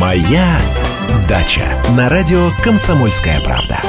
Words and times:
Моя 0.00 0.58
дача 1.28 1.78
на 1.94 2.08
радио 2.08 2.52
Комсомольская 2.64 3.38
правда. 3.42 3.82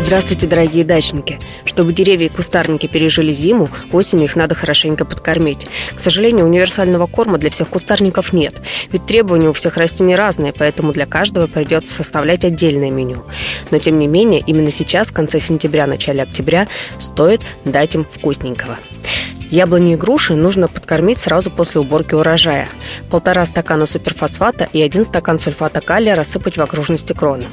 Здравствуйте, 0.00 0.46
дорогие 0.46 0.82
дачники! 0.82 1.38
Чтобы 1.66 1.92
деревья 1.92 2.24
и 2.24 2.30
кустарники 2.30 2.86
пережили 2.86 3.34
зиму, 3.34 3.68
осенью 3.92 4.24
их 4.24 4.34
надо 4.34 4.54
хорошенько 4.54 5.04
подкормить. 5.04 5.66
К 5.94 6.00
сожалению, 6.00 6.46
универсального 6.46 7.06
корма 7.06 7.36
для 7.36 7.50
всех 7.50 7.68
кустарников 7.68 8.32
нет, 8.32 8.54
ведь 8.90 9.04
требования 9.04 9.50
у 9.50 9.52
всех 9.52 9.76
растений 9.76 10.16
разные, 10.16 10.54
поэтому 10.54 10.94
для 10.94 11.04
каждого 11.04 11.46
придется 11.46 11.92
составлять 11.92 12.46
отдельное 12.46 12.90
меню. 12.90 13.24
Но, 13.70 13.78
тем 13.78 13.98
не 13.98 14.06
менее, 14.06 14.40
именно 14.40 14.70
сейчас, 14.70 15.08
в 15.08 15.12
конце 15.12 15.38
сентября, 15.38 15.86
начале 15.86 16.22
октября, 16.22 16.66
стоит 16.98 17.42
дать 17.66 17.94
им 17.94 18.06
вкусненького. 18.10 18.78
Яблони 19.50 19.94
и 19.94 19.96
груши 19.96 20.34
нужно 20.34 20.68
подкормить 20.68 21.18
сразу 21.18 21.50
после 21.50 21.80
уборки 21.80 22.14
урожая. 22.14 22.68
Полтора 23.10 23.46
стакана 23.46 23.86
суперфосфата 23.86 24.68
и 24.72 24.82
один 24.82 25.06
стакан 25.06 25.38
сульфата 25.38 25.80
калия 25.80 26.14
рассыпать 26.14 26.58
в 26.58 26.60
окружности 26.60 27.14
кроны. 27.14 27.46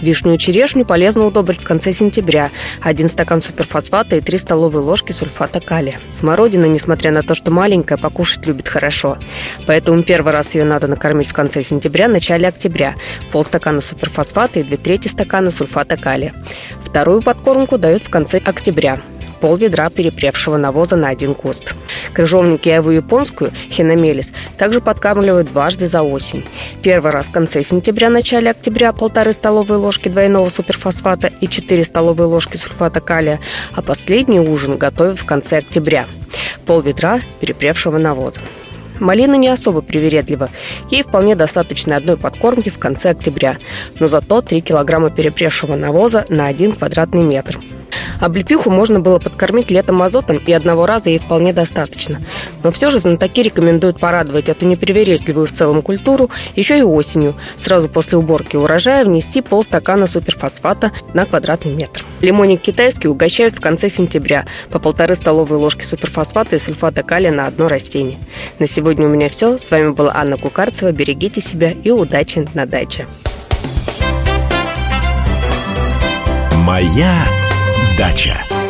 Вишню 0.00 0.34
и 0.34 0.38
черешню 0.38 0.86
полезно 0.86 1.26
удобрить 1.26 1.60
в 1.60 1.66
конце 1.66 1.92
сентября. 1.92 2.50
Один 2.80 3.10
стакан 3.10 3.42
суперфосфата 3.42 4.16
и 4.16 4.20
три 4.22 4.38
столовые 4.38 4.82
ложки 4.82 5.12
сульфата 5.12 5.60
калия. 5.60 6.00
Смородина, 6.14 6.64
несмотря 6.64 7.10
на 7.10 7.22
то, 7.22 7.34
что 7.34 7.50
маленькая, 7.50 7.98
покушать 7.98 8.46
любит 8.46 8.68
хорошо. 8.68 9.18
Поэтому 9.66 10.02
первый 10.02 10.32
раз 10.32 10.54
ее 10.54 10.64
надо 10.64 10.86
накормить 10.86 11.28
в 11.28 11.34
конце 11.34 11.62
сентября, 11.62 12.08
начале 12.08 12.48
октября. 12.48 12.94
Полстакана 13.32 13.82
суперфосфата 13.82 14.60
и 14.60 14.62
две 14.62 14.78
трети 14.78 15.08
стакана 15.08 15.50
сульфата 15.50 15.98
калия. 15.98 16.32
Вторую 16.84 17.20
подкормку 17.20 17.76
дают 17.76 18.02
в 18.04 18.08
конце 18.08 18.38
октября 18.38 18.98
пол 19.40 19.56
ведра 19.56 19.90
перепревшего 19.90 20.56
навоза 20.56 20.96
на 20.96 21.08
один 21.08 21.34
куст. 21.34 21.74
Крыжовники 22.12 22.68
Эву 22.68 22.90
японскую, 22.90 23.52
хиномелис, 23.70 24.32
также 24.56 24.80
подкармливают 24.80 25.48
дважды 25.48 25.88
за 25.88 26.02
осень. 26.02 26.44
Первый 26.82 27.12
раз 27.12 27.26
в 27.26 27.32
конце 27.32 27.62
сентября, 27.62 28.10
начале 28.10 28.50
октября 28.50 28.92
полторы 28.92 29.32
столовые 29.32 29.78
ложки 29.78 30.08
двойного 30.08 30.48
суперфосфата 30.48 31.32
и 31.40 31.48
4 31.48 31.84
столовые 31.84 32.26
ложки 32.26 32.56
сульфата 32.56 33.00
калия, 33.00 33.40
а 33.74 33.82
последний 33.82 34.40
ужин 34.40 34.76
готовят 34.76 35.18
в 35.18 35.24
конце 35.24 35.58
октября. 35.58 36.06
Пол 36.66 36.80
ведра 36.80 37.20
перепревшего 37.40 37.98
навоза. 37.98 38.40
Малина 39.00 39.36
не 39.36 39.48
особо 39.48 39.80
привередлива. 39.80 40.48
Ей 40.90 41.02
вполне 41.02 41.36
достаточно 41.36 41.96
одной 41.96 42.16
подкормки 42.16 42.68
в 42.68 42.78
конце 42.78 43.10
октября, 43.10 43.58
но 44.00 44.08
зато 44.08 44.40
3 44.40 44.60
килограмма 44.60 45.10
перепревшего 45.10 45.76
навоза 45.76 46.26
на 46.28 46.46
1 46.46 46.72
квадратный 46.72 47.22
метр– 47.22 47.58
Облепиху 48.20 48.70
можно 48.70 49.00
было 49.00 49.18
подкормить 49.18 49.70
летом 49.70 50.02
азотом, 50.02 50.38
и 50.38 50.52
одного 50.52 50.86
раза 50.86 51.10
ей 51.10 51.18
вполне 51.18 51.52
достаточно. 51.52 52.20
Но 52.62 52.72
все 52.72 52.90
же 52.90 52.98
знатоки 52.98 53.42
рекомендуют 53.42 54.00
порадовать 54.00 54.48
эту 54.48 54.66
непривередливую 54.66 55.46
в 55.46 55.52
целом 55.52 55.82
культуру 55.82 56.30
еще 56.56 56.78
и 56.78 56.82
осенью, 56.82 57.36
сразу 57.56 57.88
после 57.88 58.18
уборки 58.18 58.56
урожая 58.56 59.04
внести 59.04 59.40
полстакана 59.40 60.06
суперфосфата 60.06 60.92
на 61.14 61.26
квадратный 61.26 61.72
метр. 61.72 62.04
Лимоник 62.20 62.60
китайский 62.60 63.08
угощают 63.08 63.54
в 63.54 63.60
конце 63.60 63.88
сентября 63.88 64.46
по 64.70 64.78
полторы 64.78 65.14
столовые 65.14 65.58
ложки 65.58 65.84
суперфосфата 65.84 66.56
и 66.56 66.58
сульфата 66.58 67.02
калия 67.02 67.30
на 67.30 67.46
одно 67.46 67.68
растение. 67.68 68.18
На 68.58 68.66
сегодня 68.66 69.06
у 69.06 69.10
меня 69.10 69.28
все. 69.28 69.58
С 69.58 69.70
вами 69.70 69.90
была 69.90 70.12
Анна 70.14 70.36
Кукарцева. 70.36 70.90
Берегите 70.90 71.40
себя 71.40 71.70
и 71.70 71.90
удачи 71.90 72.46
на 72.54 72.66
даче. 72.66 73.06
Моя 76.56 77.24
Дача. 77.98 78.67